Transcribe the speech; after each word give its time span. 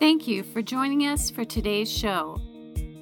Thank 0.00 0.26
you 0.26 0.42
for 0.42 0.62
joining 0.62 1.02
us 1.02 1.28
for 1.28 1.44
today's 1.44 1.92
show. 1.92 2.40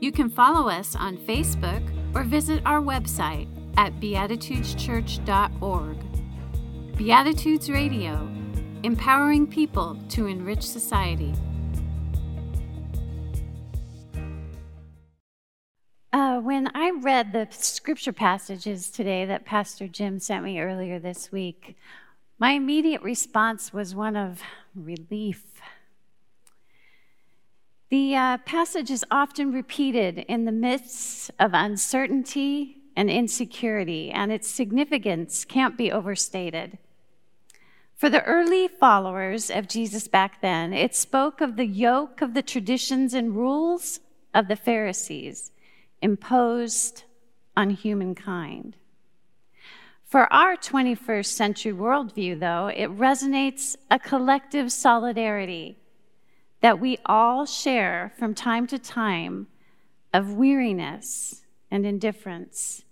You 0.00 0.10
can 0.10 0.28
follow 0.28 0.68
us 0.68 0.96
on 0.96 1.16
Facebook 1.16 1.88
or 2.12 2.24
visit 2.24 2.60
our 2.66 2.80
website 2.80 3.46
at 3.76 4.00
beatitudeschurch.org. 4.00 6.96
Beatitudes 6.96 7.70
Radio, 7.70 8.28
empowering 8.82 9.46
people 9.46 9.96
to 10.08 10.26
enrich 10.26 10.64
society. 10.64 11.32
Uh, 16.12 16.40
when 16.40 16.68
I 16.74 16.90
read 17.00 17.32
the 17.32 17.46
scripture 17.52 18.12
passages 18.12 18.90
today 18.90 19.24
that 19.24 19.44
Pastor 19.44 19.86
Jim 19.86 20.18
sent 20.18 20.42
me 20.42 20.58
earlier 20.58 20.98
this 20.98 21.30
week, 21.30 21.76
my 22.40 22.54
immediate 22.54 23.02
response 23.02 23.72
was 23.72 23.94
one 23.94 24.16
of 24.16 24.42
relief. 24.74 25.44
The 27.90 28.14
uh, 28.14 28.38
passage 28.38 28.90
is 28.90 29.04
often 29.10 29.50
repeated 29.50 30.18
in 30.28 30.44
the 30.44 30.52
midst 30.52 31.30
of 31.38 31.52
uncertainty 31.54 32.82
and 32.94 33.08
insecurity, 33.08 34.10
and 34.10 34.30
its 34.30 34.46
significance 34.46 35.46
can't 35.46 35.78
be 35.78 35.90
overstated. 35.90 36.76
For 37.96 38.10
the 38.10 38.22
early 38.24 38.68
followers 38.68 39.50
of 39.50 39.68
Jesus 39.68 40.06
back 40.06 40.42
then, 40.42 40.74
it 40.74 40.94
spoke 40.94 41.40
of 41.40 41.56
the 41.56 41.66
yoke 41.66 42.20
of 42.20 42.34
the 42.34 42.42
traditions 42.42 43.14
and 43.14 43.34
rules 43.34 44.00
of 44.34 44.48
the 44.48 44.56
Pharisees 44.56 45.50
imposed 46.02 47.04
on 47.56 47.70
humankind. 47.70 48.76
For 50.04 50.30
our 50.30 50.56
21st 50.56 51.26
century 51.26 51.72
worldview, 51.72 52.38
though, 52.38 52.66
it 52.68 52.90
resonates 52.96 53.76
a 53.90 53.98
collective 53.98 54.70
solidarity 54.72 55.78
that 56.60 56.80
we 56.80 56.98
all 57.06 57.46
share 57.46 58.12
from 58.18 58.34
time 58.34 58.66
to 58.66 58.78
time 58.78 59.46
of 60.12 60.34
weariness 60.34 61.42
and 61.70 61.84
indifference, 61.86 62.84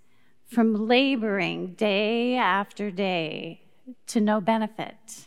from 0.47 0.87
laboring 0.87 1.75
day 1.75 2.37
after 2.37 2.91
day 2.91 3.63
to 4.07 4.21
no 4.21 4.41
benefit. 4.41 5.27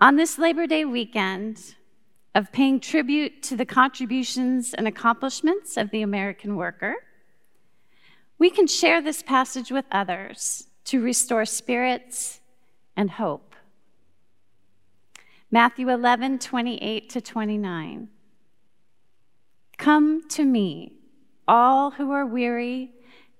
On 0.00 0.16
this 0.16 0.38
Labor 0.38 0.66
Day 0.66 0.84
weekend, 0.84 1.74
of 2.34 2.50
paying 2.50 2.80
tribute 2.80 3.42
to 3.44 3.56
the 3.56 3.64
contributions 3.64 4.74
and 4.74 4.88
accomplishments 4.88 5.76
of 5.76 5.90
the 5.90 6.02
American 6.02 6.56
worker, 6.56 6.96
we 8.38 8.50
can 8.50 8.66
share 8.66 9.00
this 9.00 9.22
passage 9.22 9.70
with 9.70 9.84
others 9.92 10.66
to 10.84 11.00
restore 11.00 11.44
spirits 11.44 12.40
and 12.96 13.12
hope. 13.12 13.53
Matthew 15.54 15.88
11, 15.88 16.40
28 16.40 17.08
to 17.10 17.20
29. 17.20 18.08
Come 19.78 20.28
to 20.30 20.44
me, 20.44 20.94
all 21.46 21.92
who 21.92 22.10
are 22.10 22.26
weary 22.26 22.90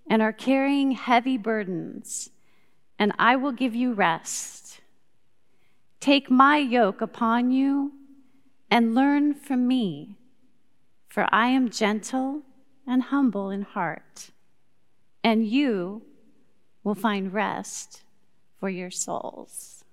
and 0.08 0.22
are 0.22 0.32
carrying 0.32 0.92
heavy 0.92 1.36
burdens, 1.36 2.30
and 3.00 3.12
I 3.18 3.34
will 3.34 3.50
give 3.50 3.74
you 3.74 3.94
rest. 3.94 4.80
Take 5.98 6.30
my 6.30 6.58
yoke 6.58 7.00
upon 7.00 7.50
you 7.50 7.90
and 8.70 8.94
learn 8.94 9.34
from 9.34 9.66
me, 9.66 10.16
for 11.08 11.26
I 11.32 11.48
am 11.48 11.68
gentle 11.68 12.42
and 12.86 13.02
humble 13.02 13.50
in 13.50 13.62
heart 13.62 14.30
and 15.24 15.44
you 15.44 16.02
will 16.84 16.94
find 16.94 17.32
rest 17.32 18.02
for 18.60 18.68
your 18.68 18.92
souls. 18.92 19.83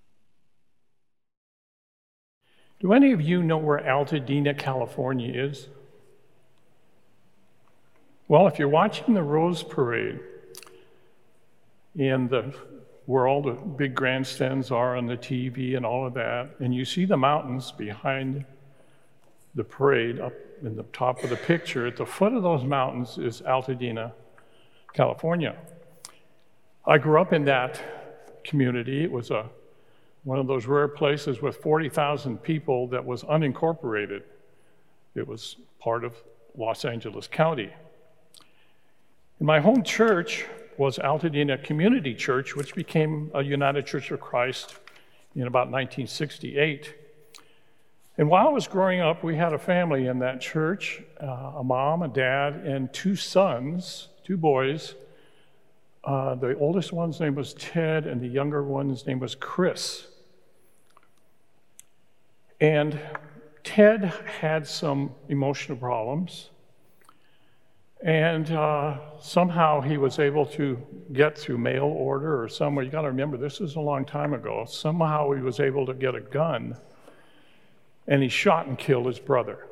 Do 2.82 2.94
any 2.94 3.12
of 3.12 3.22
you 3.22 3.44
know 3.44 3.60
where 3.60 3.78
Altadena, 3.78 4.58
California 4.58 5.32
is? 5.32 5.68
Well, 8.28 8.48
if 8.48 8.58
you're 8.58 8.68
watching 8.68 9.14
the 9.14 9.22
Rose 9.22 9.62
Parade 9.62 10.20
in 11.96 12.28
the 12.28 12.56
where 13.06 13.28
all 13.28 13.42
the 13.44 13.52
big 13.52 13.94
grandstands 13.94 14.72
are 14.72 14.96
on 14.96 15.06
the 15.06 15.18
TV 15.18 15.76
and 15.76 15.86
all 15.86 16.08
of 16.08 16.16
that, 16.16 16.50
and 16.60 16.74
you 16.74 16.86
see 16.86 17.06
the 17.06 17.18
mountains 17.18 17.72
behind 17.72 18.46
the 19.54 19.64
parade 19.64 20.20
up 20.20 20.34
in 20.64 20.76
the 20.76 20.84
top 20.94 21.24
of 21.24 21.30
the 21.30 21.36
picture, 21.36 21.86
at 21.86 21.98
the 21.98 22.06
foot 22.06 22.34
of 22.34 22.42
those 22.42 22.64
mountains 22.64 23.18
is 23.18 23.42
Altadena, 23.42 24.12
California. 24.94 25.56
I 26.86 26.98
grew 26.98 27.22
up 27.22 27.34
in 27.34 27.46
that 27.46 28.44
community. 28.44 29.04
It 29.04 29.12
was 29.12 29.30
a, 29.30 29.50
one 30.24 30.40
of 30.40 30.48
those 30.48 30.66
rare 30.66 30.88
places 30.88 31.42
with 31.42 31.58
40,000 31.58 32.38
people 32.38 32.88
that 32.88 33.04
was 33.04 33.24
unincorporated. 33.24 34.24
It 35.16 35.28
was 35.28 35.58
part 35.80 36.04
of 36.04 36.16
Los 36.56 36.86
Angeles 36.86 37.28
County. 37.28 37.72
And 39.40 39.48
my 39.48 39.60
home 39.60 39.84
church 39.84 40.46
was 40.78 40.98
Altadena 40.98 41.64
Community 41.64 42.14
Church, 42.14 42.56
which 42.56 42.76
became 42.76 43.32
a 43.34 43.42
United 43.42 43.86
Church 43.86 44.12
of 44.12 44.20
Christ 44.20 44.76
in 45.36 45.44
about 45.44 45.72
1968. 45.72 46.94
And 48.18 48.30
while 48.30 48.48
I 48.48 48.52
was 48.52 48.68
growing 48.68 49.00
up, 49.00 49.24
we 49.24 49.36
had 49.36 49.54
a 49.54 49.58
family 49.58 50.08
in 50.08 50.20
that 50.20 50.42
church 50.42 51.02
uh, 51.20 51.54
a 51.58 51.64
mom, 51.64 52.04
a 52.04 52.08
dad, 52.08 52.56
and 52.66 52.92
two 52.94 53.16
sons 53.16 54.10
two 54.24 54.38
boys. 54.38 54.96
Uh, 56.04 56.36
the 56.36 56.58
oldest 56.58 56.94
one's 56.94 57.20
name 57.20 57.36
was 57.36 57.54
Ted, 57.54 58.08
and 58.08 58.22
the 58.22 58.28
younger 58.28 58.64
one's 58.64 59.06
name 59.06 59.20
was 59.20 59.36
Chris. 59.36 60.08
And 62.62 62.98
Ted 63.64 64.14
had 64.40 64.66
some 64.66 65.12
emotional 65.28 65.78
problems. 65.78 66.52
And 68.04 68.50
uh, 68.52 68.98
somehow 69.20 69.82
he 69.82 69.98
was 69.98 70.20
able 70.20 70.46
to 70.48 70.82
get 71.12 71.38
through 71.38 71.58
mail 71.58 71.84
order 71.84 72.42
or 72.42 72.48
somewhere. 72.48 72.86
You 72.86 72.92
got 72.92 73.02
to 73.02 73.10
remember, 73.10 73.36
this 73.36 73.60
is 73.60 73.76
a 73.76 73.80
long 73.80 74.06
time 74.06 74.34
ago. 74.34 74.66
Somehow 74.66 75.32
he 75.32 75.42
was 75.42 75.60
able 75.60 75.86
to 75.88 75.94
get 75.94 76.16
a 76.16 76.22
gun 76.22 76.78
and 78.08 78.24
he 78.24 78.30
shot 78.30 78.68
and 78.68 78.78
killed 78.78 79.08
his 79.08 79.20
brother. 79.20 79.68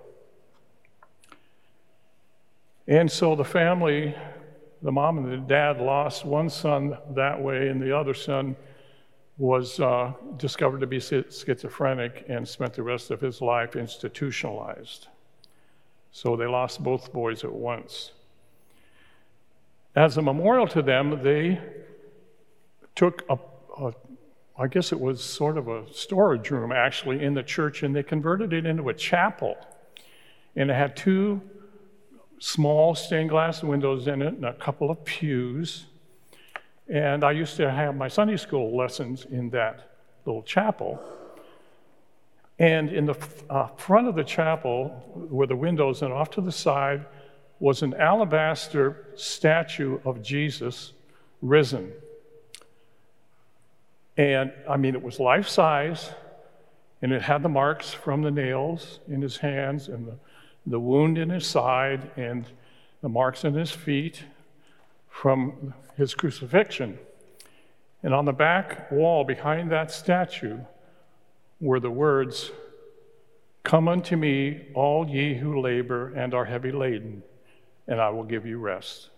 And 2.88 3.10
so 3.10 3.36
the 3.36 3.46
family 3.46 4.16
the 4.82 4.92
mom 4.92 5.18
and 5.18 5.32
the 5.32 5.38
dad 5.38 5.80
lost 5.80 6.24
one 6.24 6.50
son 6.50 6.98
that 7.12 7.42
way, 7.42 7.68
and 7.68 7.82
the 7.82 7.98
other 7.98 8.14
son 8.14 8.56
was 9.40 9.80
uh, 9.80 10.12
discovered 10.36 10.82
to 10.82 10.88
be 10.88 11.00
schizophrenic 11.00 12.26
and 12.28 12.46
spent 12.48 12.74
the 12.74 12.84
rest 12.84 13.10
of 13.10 13.22
his 13.22 13.42
life 13.42 13.76
institutionalized. 13.78 15.08
So 16.12 16.36
they 16.36 16.46
lost 16.46 16.84
both 16.84 17.14
boys 17.14 17.46
at 17.46 17.54
once. 17.54 18.12
As 19.96 20.18
a 20.18 20.22
memorial 20.22 20.68
to 20.68 20.82
them, 20.82 21.24
they 21.24 21.60
took 22.96 23.24
a, 23.30 23.40
a 23.82 23.94
I 24.58 24.68
guess 24.68 24.92
it 24.92 25.00
was 25.00 25.24
sort 25.24 25.58
of 25.58 25.70
a 25.70 25.86
storage 25.94 26.52
room 26.52 26.74
actually 26.74 27.24
in 27.24 27.34
the 27.34 27.44
church, 27.44 27.82
and 27.82 27.96
they 27.96 28.04
converted 28.04 28.52
it 28.52 28.66
into 28.66 28.90
a 28.90 28.94
chapel. 28.94 29.56
And 30.58 30.70
it 30.70 30.74
had 30.74 30.98
two 30.98 31.42
small 32.40 32.94
stained 32.94 33.30
glass 33.30 33.64
windows 33.64 34.08
in 34.08 34.22
it 34.22 34.34
and 34.34 34.44
a 34.44 34.54
couple 34.54 34.92
of 34.92 35.06
pews. 35.06 35.86
And 36.90 37.24
I 37.24 37.32
used 37.32 37.56
to 37.58 37.70
have 37.70 37.96
my 37.96 38.08
Sunday 38.08 38.38
school 38.38 38.76
lessons 38.76 39.26
in 39.26 39.50
that 39.52 39.92
little 40.26 40.44
chapel. 40.44 41.00
And 42.58 42.90
in 42.92 43.06
the 43.06 43.16
uh, 43.50 43.68
front 43.78 44.08
of 44.08 44.16
the 44.16 44.24
chapel 44.24 45.28
were 45.30 45.48
the 45.48 45.56
windows, 45.56 46.02
and 46.02 46.12
off 46.12 46.32
to 46.32 46.42
the 46.42 46.52
side 46.52 47.06
was 47.60 47.84
an 47.84 47.94
alabaster 47.94 49.08
statue 49.16 50.00
of 50.04 50.22
Jesus 50.22 50.94
risen. 51.42 51.92
And 54.18 54.52
I 54.68 54.78
mean, 54.78 54.96
it 54.96 55.02
was 55.02 55.20
life 55.20 55.48
size, 55.48 56.12
and 57.02 57.14
it 57.14 57.22
had 57.22 57.44
the 57.44 57.50
marks 57.50 57.94
from 57.94 58.24
the 58.24 58.32
nails 58.32 59.00
in 59.08 59.22
his 59.22 59.38
hands 59.38 59.88
and 59.88 60.08
the 60.08 60.18
the 60.66 60.80
wound 60.80 61.18
in 61.18 61.30
his 61.30 61.48
side 61.48 62.12
and 62.16 62.46
the 63.02 63.10
marks 63.10 63.44
in 63.44 63.54
his 63.54 63.72
feet 63.72 64.24
from 65.20 65.74
his 65.98 66.16
crucifixion. 66.16 66.98
And 68.04 68.14
on 68.14 68.24
the 68.24 68.32
back 68.32 68.90
wall 68.90 69.26
behind 69.26 69.70
that 69.70 69.92
statue 69.92 70.60
were 71.60 71.82
the 71.82 71.92
words, 71.92 72.52
Come 73.64 73.90
unto 73.90 74.16
me, 74.16 74.68
all 74.74 75.10
ye 75.10 75.36
who 75.36 75.60
labor 75.60 76.14
and 76.14 76.34
are 76.34 76.46
heavy 76.46 76.72
laden, 76.72 77.22
and 77.86 78.00
I 78.00 78.12
will 78.12 78.24
give 78.24 78.46
you 78.46 78.60
rest. 78.60 79.10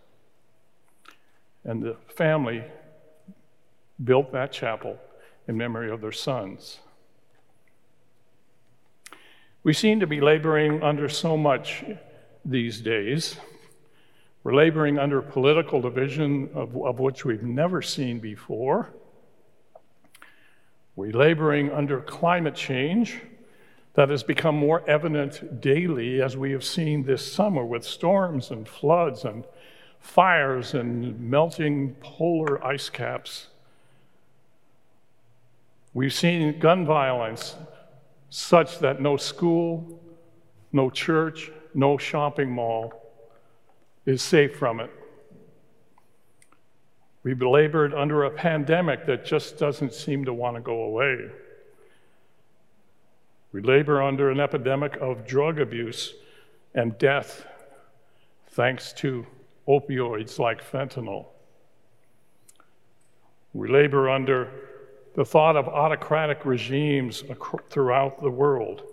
And 1.64 1.84
the 1.84 1.98
family 2.08 2.64
built 4.04 4.32
that 4.32 4.52
chapel 4.52 4.98
in 5.48 5.56
memory 5.56 5.92
of 5.92 6.02
their 6.02 6.12
sons. 6.12 6.80
We 9.64 9.74
seem 9.74 10.00
to 10.00 10.08
be 10.08 10.20
laboring 10.20 10.82
under 10.82 11.08
so 11.08 11.38
much 11.38 11.84
these 12.44 12.82
days. 12.82 13.36
We're 14.44 14.56
laboring 14.56 14.98
under 14.98 15.22
political 15.22 15.82
division 15.82 16.50
of, 16.54 16.76
of 16.76 17.00
which 17.00 17.26
we've 17.26 17.44
never 17.44 17.82
seen 17.82 18.20
before. 18.20 18.94
We're 20.96 21.12
laboring 21.12 21.72
under 21.72 22.02
climate 22.02 22.56
change, 22.56 23.22
that 23.94 24.10
has 24.10 24.24
become 24.24 24.56
more 24.56 24.88
evident 24.90 25.60
daily 25.60 26.22
as 26.22 26.38
we 26.38 26.52
have 26.52 26.64
seen 26.64 27.04
this 27.04 27.30
summer 27.30 27.66
with 27.66 27.84
storms 27.84 28.52
and 28.52 28.68
floods 28.68 29.26
and 29.26 29.44
fires 30.00 30.74
and 30.74 31.20
melting 31.20 31.96
polar 32.00 32.64
ice 32.66 32.90
caps. 32.90 33.48
We've 35.94 36.14
seen 36.14 36.58
gun 36.60 36.86
violence 36.86 37.56
such 38.30 38.80
that 38.80 39.02
no 39.02 39.18
school, 39.18 40.00
no 40.72 40.90
church, 40.90 41.52
no 41.74 41.98
shopping 41.98 42.50
mall 42.50 43.01
is 44.06 44.22
safe 44.22 44.56
from 44.56 44.80
it. 44.80 44.90
We've 47.24 47.42
labored 47.42 47.94
under 47.94 48.24
a 48.24 48.32
pandemic 48.32 49.06
that 49.06 49.26
just 49.26 49.60
doesn't 49.60 49.94
seem 49.94 50.26
to 50.26 50.34
want 50.34 50.56
to 50.56 50.62
go 50.62 50.84
away. 50.84 51.30
We 53.52 53.62
labor 53.62 54.02
under 54.02 54.32
an 54.32 54.40
epidemic 54.40 54.98
of 55.02 55.28
drug 55.28 55.60
abuse 55.60 56.14
and 56.74 56.98
death 56.98 57.46
thanks 58.50 58.94
to 58.94 59.26
opioids 59.68 60.40
like 60.40 60.64
fentanyl. 60.64 61.28
We 63.54 63.70
labor 63.70 64.10
under 64.10 64.50
the 65.14 65.26
thought 65.26 65.58
of 65.58 65.68
autocratic 65.68 66.46
regimes 66.46 67.24
throughout 67.70 68.22
the 68.22 68.32
world. 68.32 68.84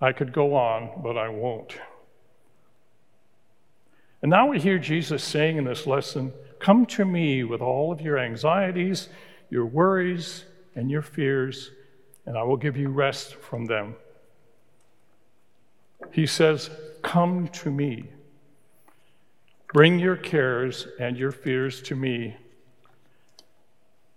I 0.00 0.12
could 0.12 0.32
go 0.32 0.54
on, 0.54 1.02
but 1.02 1.18
I 1.18 1.28
won't. 1.28 1.76
And 4.26 4.32
now 4.32 4.48
we 4.48 4.58
hear 4.58 4.76
Jesus 4.76 5.22
saying 5.22 5.56
in 5.56 5.62
this 5.62 5.86
lesson 5.86 6.32
Come 6.58 6.84
to 6.86 7.04
me 7.04 7.44
with 7.44 7.60
all 7.60 7.92
of 7.92 8.00
your 8.00 8.18
anxieties, 8.18 9.08
your 9.50 9.64
worries, 9.64 10.44
and 10.74 10.90
your 10.90 11.02
fears, 11.02 11.70
and 12.24 12.36
I 12.36 12.42
will 12.42 12.56
give 12.56 12.76
you 12.76 12.88
rest 12.88 13.36
from 13.36 13.66
them. 13.66 13.94
He 16.10 16.26
says, 16.26 16.70
Come 17.02 17.46
to 17.50 17.70
me. 17.70 18.08
Bring 19.72 20.00
your 20.00 20.16
cares 20.16 20.88
and 20.98 21.16
your 21.16 21.30
fears 21.30 21.80
to 21.82 21.94
me, 21.94 22.36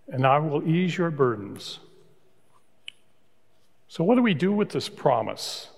and 0.07 0.25
I 0.25 0.39
will 0.39 0.67
ease 0.67 0.97
your 0.97 1.11
burdens. 1.11 1.77
So, 3.87 4.03
what 4.03 4.15
do 4.15 4.23
we 4.23 4.33
do 4.33 4.51
with 4.51 4.69
this 4.69 4.89
promise? 4.89 5.69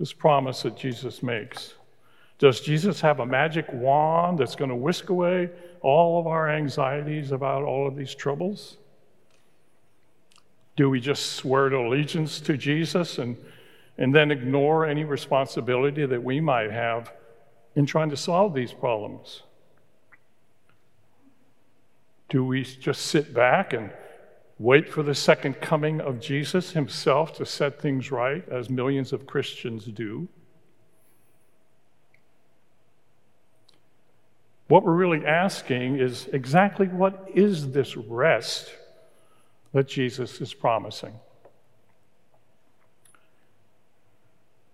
This 0.00 0.12
promise 0.12 0.62
that 0.62 0.76
Jesus 0.76 1.22
makes. 1.22 1.74
Does 2.38 2.60
Jesus 2.60 3.00
have 3.00 3.20
a 3.20 3.26
magic 3.26 3.66
wand 3.72 4.38
that's 4.38 4.56
going 4.56 4.70
to 4.70 4.76
whisk 4.76 5.10
away 5.10 5.50
all 5.80 6.18
of 6.18 6.26
our 6.26 6.48
anxieties 6.48 7.30
about 7.30 7.62
all 7.62 7.86
of 7.86 7.96
these 7.96 8.14
troubles? 8.14 8.78
Do 10.76 10.88
we 10.88 11.00
just 11.00 11.32
swear 11.32 11.68
to 11.68 11.76
allegiance 11.76 12.40
to 12.40 12.56
Jesus 12.56 13.18
and, 13.18 13.36
and 13.98 14.14
then 14.14 14.30
ignore 14.30 14.86
any 14.86 15.04
responsibility 15.04 16.06
that 16.06 16.22
we 16.22 16.40
might 16.40 16.70
have 16.70 17.12
in 17.74 17.86
trying 17.86 18.10
to 18.10 18.16
solve 18.16 18.54
these 18.54 18.72
problems? 18.72 19.42
Do 22.28 22.44
we 22.44 22.64
just 22.64 23.02
sit 23.02 23.34
back 23.34 23.74
and 23.74 23.90
wait 24.58 24.88
for 24.88 25.02
the 25.02 25.14
second 25.14 25.60
coming 25.60 26.00
of 26.00 26.20
Jesus 26.20 26.70
himself 26.70 27.34
to 27.34 27.44
set 27.44 27.80
things 27.80 28.10
right, 28.10 28.48
as 28.48 28.70
millions 28.70 29.12
of 29.12 29.26
Christians 29.26 29.84
do? 29.84 30.28
What 34.72 34.84
we're 34.84 34.94
really 34.94 35.26
asking 35.26 35.98
is 35.98 36.28
exactly 36.32 36.86
what 36.88 37.28
is 37.34 37.72
this 37.72 37.94
rest 37.94 38.72
that 39.74 39.86
Jesus 39.86 40.40
is 40.40 40.54
promising? 40.54 41.12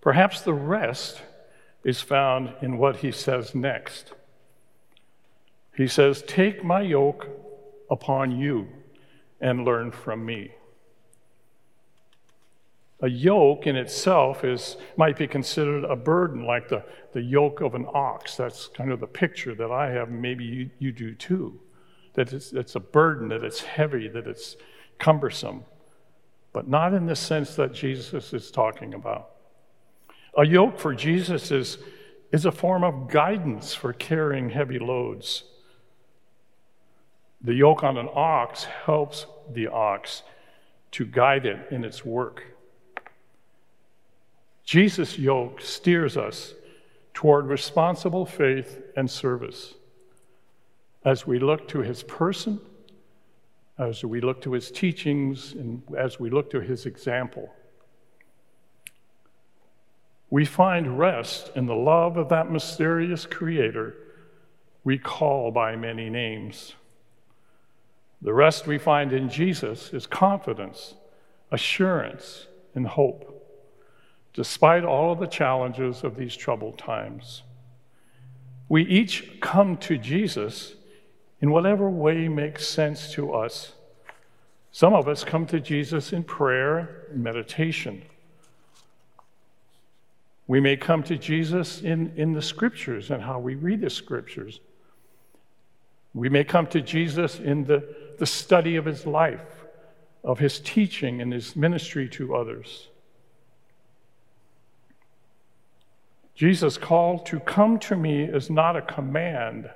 Perhaps 0.00 0.42
the 0.42 0.54
rest 0.54 1.20
is 1.82 2.00
found 2.00 2.54
in 2.62 2.78
what 2.78 2.98
he 2.98 3.10
says 3.10 3.56
next. 3.56 4.12
He 5.76 5.88
says, 5.88 6.22
Take 6.28 6.62
my 6.62 6.82
yoke 6.82 7.26
upon 7.90 8.38
you 8.38 8.68
and 9.40 9.64
learn 9.64 9.90
from 9.90 10.24
me. 10.24 10.52
A 13.00 13.08
yoke 13.08 13.68
in 13.68 13.76
itself 13.76 14.42
is, 14.42 14.76
might 14.96 15.16
be 15.16 15.28
considered 15.28 15.84
a 15.84 15.94
burden, 15.94 16.44
like 16.44 16.68
the, 16.68 16.84
the 17.12 17.22
yoke 17.22 17.60
of 17.60 17.74
an 17.74 17.86
ox. 17.94 18.36
That's 18.36 18.66
kind 18.66 18.90
of 18.90 18.98
the 18.98 19.06
picture 19.06 19.54
that 19.54 19.70
I 19.70 19.90
have, 19.90 20.10
maybe 20.10 20.44
you, 20.44 20.70
you 20.80 20.90
do 20.90 21.14
too. 21.14 21.60
That 22.14 22.32
it's, 22.32 22.52
it's 22.52 22.74
a 22.74 22.80
burden, 22.80 23.28
that 23.28 23.44
it's 23.44 23.60
heavy, 23.60 24.08
that 24.08 24.26
it's 24.26 24.56
cumbersome, 24.98 25.64
but 26.52 26.66
not 26.66 26.92
in 26.92 27.06
the 27.06 27.14
sense 27.14 27.54
that 27.54 27.72
Jesus 27.72 28.32
is 28.32 28.50
talking 28.50 28.94
about. 28.94 29.30
A 30.36 30.44
yoke 30.44 30.76
for 30.78 30.92
Jesus 30.92 31.52
is, 31.52 31.78
is 32.32 32.46
a 32.46 32.52
form 32.52 32.82
of 32.82 33.08
guidance 33.08 33.74
for 33.74 33.92
carrying 33.92 34.50
heavy 34.50 34.80
loads. 34.80 35.44
The 37.42 37.54
yoke 37.54 37.84
on 37.84 37.96
an 37.96 38.08
ox 38.12 38.64
helps 38.64 39.26
the 39.52 39.68
ox 39.68 40.24
to 40.90 41.06
guide 41.06 41.46
it 41.46 41.68
in 41.70 41.84
its 41.84 42.04
work. 42.04 42.42
Jesus' 44.68 45.18
yoke 45.18 45.62
steers 45.62 46.18
us 46.18 46.52
toward 47.14 47.46
responsible 47.46 48.26
faith 48.26 48.82
and 48.98 49.10
service 49.10 49.72
as 51.06 51.26
we 51.26 51.38
look 51.38 51.68
to 51.68 51.80
his 51.80 52.02
person, 52.02 52.60
as 53.78 54.04
we 54.04 54.20
look 54.20 54.42
to 54.42 54.52
his 54.52 54.70
teachings, 54.70 55.54
and 55.54 55.82
as 55.96 56.20
we 56.20 56.28
look 56.28 56.50
to 56.50 56.60
his 56.60 56.84
example. 56.84 57.50
We 60.28 60.44
find 60.44 60.98
rest 60.98 61.50
in 61.56 61.64
the 61.64 61.74
love 61.74 62.18
of 62.18 62.28
that 62.28 62.50
mysterious 62.50 63.24
creator 63.24 63.94
we 64.84 64.98
call 64.98 65.50
by 65.50 65.76
many 65.76 66.10
names. 66.10 66.74
The 68.20 68.34
rest 68.34 68.66
we 68.66 68.76
find 68.76 69.14
in 69.14 69.30
Jesus 69.30 69.94
is 69.94 70.06
confidence, 70.06 70.92
assurance, 71.50 72.48
and 72.74 72.86
hope, 72.86 73.37
despite 74.34 74.84
all 74.84 75.12
of 75.12 75.18
the 75.18 75.26
challenges 75.26 76.04
of 76.04 76.16
these 76.16 76.36
troubled 76.36 76.78
times. 76.78 77.42
We 78.68 78.84
each 78.84 79.40
come 79.40 79.76
to 79.78 79.96
Jesus 79.96 80.74
in 81.40 81.50
whatever 81.50 81.88
way 81.88 82.28
makes 82.28 82.66
sense 82.66 83.12
to 83.12 83.32
us. 83.32 83.72
Some 84.72 84.94
of 84.94 85.08
us 85.08 85.24
come 85.24 85.46
to 85.46 85.60
Jesus 85.60 86.12
in 86.12 86.24
prayer 86.24 87.06
and 87.10 87.22
meditation. 87.22 88.02
We 90.46 90.60
may 90.60 90.76
come 90.76 91.02
to 91.04 91.16
Jesus 91.16 91.82
in, 91.82 92.12
in 92.16 92.32
the 92.32 92.42
scriptures 92.42 93.10
and 93.10 93.22
how 93.22 93.38
we 93.38 93.54
read 93.54 93.80
the 93.80 93.90
scriptures. 93.90 94.60
We 96.14 96.28
may 96.28 96.44
come 96.44 96.66
to 96.68 96.80
Jesus 96.80 97.38
in 97.38 97.64
the, 97.64 97.94
the 98.18 98.26
study 98.26 98.76
of 98.76 98.84
his 98.84 99.06
life, 99.06 99.64
of 100.24 100.38
his 100.38 100.58
teaching 100.58 101.20
and 101.20 101.32
his 101.32 101.54
ministry 101.54 102.08
to 102.10 102.34
others. 102.34 102.88
Jesus' 106.38 106.78
call 106.78 107.18
to 107.18 107.40
come 107.40 107.80
to 107.80 107.96
me 107.96 108.22
is 108.22 108.48
not 108.48 108.76
a 108.76 108.80
command, 108.80 109.68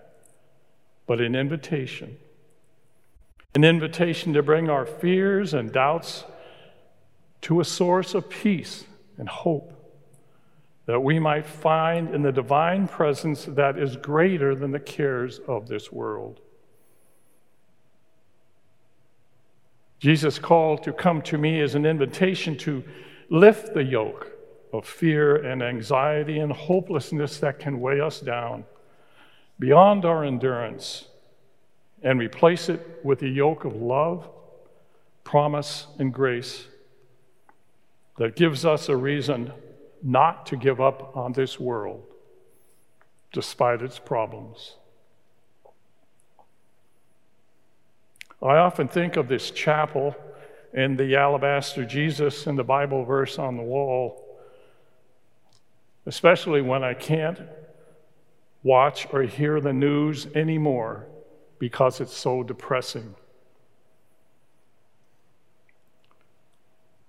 but 1.09 1.21
an 1.21 1.35
invitation. 1.35 2.17
An 3.57 3.65
invitation 3.65 4.33
to 4.35 4.45
bring 4.45 4.71
our 4.71 4.87
fears 4.87 5.55
and 5.55 5.73
doubts 5.73 6.23
to 7.41 7.59
a 7.59 7.65
source 7.65 8.15
of 8.15 8.31
peace 8.31 8.85
and 9.19 9.29
hope 9.29 9.73
that 10.87 11.01
we 11.01 11.19
might 11.19 11.47
find 11.47 12.15
in 12.15 12.23
the 12.23 12.31
divine 12.31 12.87
presence 12.87 13.45
that 13.47 13.77
is 13.77 13.97
greater 13.97 14.55
than 14.55 14.71
the 14.71 14.79
cares 14.79 15.41
of 15.49 15.67
this 15.67 15.91
world. 15.91 16.39
Jesus' 19.99 20.39
call 20.39 20.79
to 20.79 20.93
come 20.93 21.23
to 21.23 21.37
me 21.37 21.61
is 21.61 21.75
an 21.75 21.87
invitation 21.87 22.57
to 22.59 22.85
lift 23.31 23.75
the 23.75 23.83
yoke 23.83 24.33
of 24.73 24.87
fear 24.87 25.37
and 25.37 25.63
anxiety 25.63 26.39
and 26.39 26.53
hopelessness 26.53 27.39
that 27.39 27.59
can 27.59 27.81
weigh 27.81 28.01
us 28.01 28.21
down 28.21 28.65
beyond 29.59 30.05
our 30.05 30.25
endurance 30.25 31.07
and 32.03 32.19
replace 32.19 32.69
it 32.69 33.01
with 33.05 33.23
a 33.23 33.29
yoke 33.29 33.65
of 33.65 33.77
love, 33.77 34.29
promise, 35.25 35.87
and 35.99 36.13
grace 36.13 36.67
that 38.19 38.35
gives 38.35 38.65
us 38.65 38.89
a 38.89 38.97
reason 38.97 39.53
not 40.03 40.47
to 40.47 40.57
give 40.57 40.81
up 40.81 41.17
on 41.17 41.33
this 41.33 41.61
world 41.61 42.03
despite 43.33 43.81
its 43.81 43.99
problems. 43.99 44.77
I 48.43 48.57
often 48.57 48.89
think 48.89 49.17
of 49.17 49.29
this 49.29 49.51
chapel 49.51 50.17
and 50.75 50.99
the 50.99 51.17
alabaster 51.17 51.85
Jesus 51.85 52.47
and 52.47 52.59
the 52.59 52.65
Bible 52.65 53.05
verse 53.05 53.39
on 53.39 53.57
the 53.57 53.63
wall, 53.63 54.32
especially 56.07 56.63
when 56.63 56.83
I 56.83 56.95
can't 56.95 57.41
watch 58.63 59.07
or 59.13 59.23
hear 59.23 59.61
the 59.61 59.73
news 59.73 60.27
anymore 60.35 61.07
because 61.59 62.01
it's 62.01 62.17
so 62.17 62.43
depressing. 62.43 63.15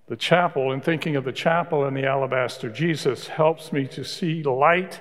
The 0.06 0.16
chapel, 0.16 0.70
in 0.72 0.80
thinking 0.80 1.16
of 1.16 1.24
the 1.24 1.32
chapel 1.32 1.84
and 1.84 1.96
the 1.96 2.06
alabaster 2.06 2.68
Jesus, 2.68 3.28
helps 3.28 3.72
me 3.72 3.86
to 3.88 4.04
see 4.04 4.42
light 4.42 5.00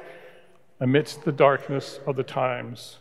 amidst 0.80 1.24
the 1.24 1.32
darkness 1.32 2.00
of 2.08 2.16
the 2.16 2.24
times. 2.24 3.00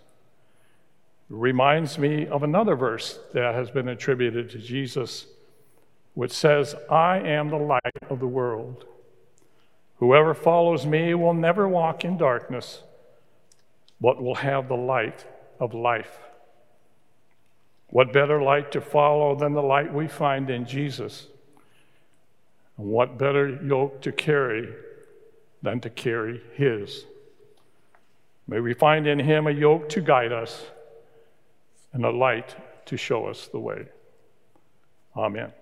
It 1.30 1.36
reminds 1.36 1.98
me 1.98 2.26
of 2.26 2.42
another 2.42 2.74
verse 2.74 3.18
that 3.34 3.54
has 3.54 3.70
been 3.70 3.88
attributed 3.88 4.50
to 4.50 4.58
Jesus, 4.58 5.26
which 6.14 6.32
says, 6.32 6.74
I 6.90 7.18
am 7.18 7.50
the 7.50 7.56
light 7.56 8.02
of 8.10 8.18
the 8.18 8.26
world. 8.26 8.84
Whoever 10.02 10.34
follows 10.34 10.84
me 10.84 11.14
will 11.14 11.32
never 11.32 11.68
walk 11.68 12.04
in 12.04 12.16
darkness, 12.16 12.82
but 14.00 14.20
will 14.20 14.34
have 14.34 14.66
the 14.66 14.74
light 14.74 15.24
of 15.60 15.74
life. 15.74 16.18
What 17.86 18.12
better 18.12 18.42
light 18.42 18.72
to 18.72 18.80
follow 18.80 19.36
than 19.36 19.52
the 19.52 19.62
light 19.62 19.94
we 19.94 20.08
find 20.08 20.50
in 20.50 20.66
Jesus? 20.66 21.28
And 22.76 22.88
what 22.88 23.16
better 23.16 23.48
yoke 23.64 24.02
to 24.02 24.10
carry 24.10 24.74
than 25.62 25.78
to 25.82 25.88
carry 25.88 26.42
His? 26.54 27.04
May 28.48 28.58
we 28.58 28.74
find 28.74 29.06
in 29.06 29.20
Him 29.20 29.46
a 29.46 29.52
yoke 29.52 29.88
to 29.90 30.00
guide 30.00 30.32
us 30.32 30.64
and 31.92 32.04
a 32.04 32.10
light 32.10 32.56
to 32.86 32.96
show 32.96 33.26
us 33.26 33.46
the 33.46 33.60
way. 33.60 33.86
Amen. 35.16 35.52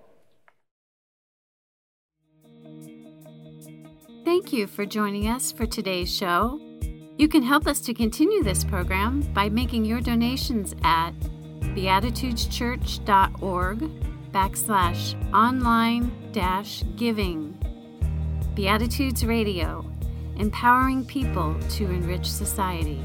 Thank 4.31 4.53
you 4.53 4.63
for 4.65 4.85
joining 4.85 5.27
us 5.27 5.51
for 5.51 5.65
today's 5.65 6.09
show. 6.09 6.57
You 7.17 7.27
can 7.27 7.43
help 7.43 7.67
us 7.67 7.81
to 7.81 7.93
continue 7.93 8.41
this 8.41 8.63
program 8.63 9.19
by 9.33 9.49
making 9.49 9.83
your 9.83 9.99
donations 9.99 10.73
at 10.85 11.11
beatitudeschurch.org 11.75 13.79
backslash 14.31 15.33
online 15.33 16.13
dash 16.31 16.85
giving. 16.95 17.59
Beatitudes 18.55 19.25
Radio, 19.25 19.85
empowering 20.37 21.03
people 21.03 21.53
to 21.71 21.91
enrich 21.91 22.31
society. 22.31 23.03